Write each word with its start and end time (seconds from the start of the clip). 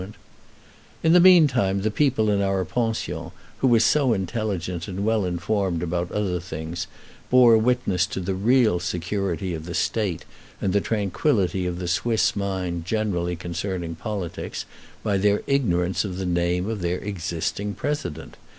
[Illustration: 0.03 0.19
Castle 0.19 0.57
of 0.57 0.97
Aigle] 0.97 1.05
In 1.05 1.13
the 1.13 1.19
mean 1.29 1.47
time 1.47 1.81
the 1.83 1.91
people 1.91 2.29
in 2.31 2.41
our 2.41 2.65
pension, 2.65 3.31
who 3.59 3.67
were 3.67 3.79
so 3.79 4.13
intelligent 4.13 4.87
and 4.87 5.05
well 5.05 5.25
informed 5.25 5.83
about 5.83 6.11
other 6.11 6.39
things, 6.39 6.87
bore 7.29 7.55
witness 7.55 8.07
to 8.07 8.19
the 8.19 8.33
real 8.33 8.79
security 8.79 9.53
of 9.53 9.65
the 9.65 9.75
State, 9.75 10.25
and 10.59 10.73
the 10.73 10.81
tranquillity 10.81 11.67
of 11.67 11.77
the 11.77 11.87
Swiss 11.87 12.35
mind 12.35 12.83
generally 12.83 13.35
concerning 13.35 13.93
politics, 13.93 14.65
by 15.03 15.17
their 15.17 15.43
ignorance 15.45 16.03
of 16.03 16.17
the 16.17 16.25
name 16.25 16.67
of 16.67 16.81
their 16.81 16.97
existing 16.97 17.75
President. 17.75 18.37